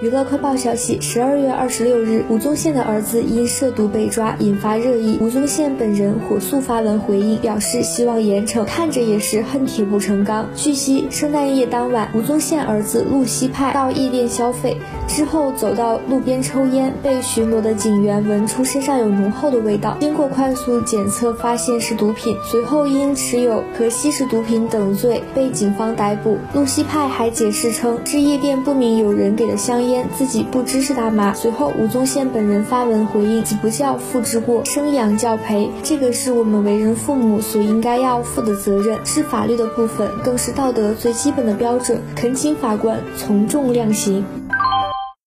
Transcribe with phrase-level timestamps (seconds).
[0.00, 5.18] 娱乐快报消息：十二月二十六日，吴宗宪的儿子因涉毒被抓，引发热议。
[5.20, 10.48] 吴宗宪本人火速发文回应，表示希望严惩，看着也是恨铁不成钢。
[10.54, 14.76] 据悉，圣诞夜当晚，吴宗宪儿子陆西派到夜店消费，
[15.08, 26.38] 之后走到路边抽烟，被巡逻的警员闻出身上有浓厚的味道，经过快速检测发现是毒品，随后因持有可吸食毒品等罪被警方逮捕。
[26.54, 31.32] 陆西派还解释称，是夜店不明有人给的香烟自己不知是大麻。
[31.34, 42.00] 随后，吴宗宪本人发文回应：“子不教，父之过；生养教培，这个是我们为人父母所应该要负的责任，是法律的部分，更是道德最基本的标准。
[42.14, 44.24] 恳请法官从重量刑。”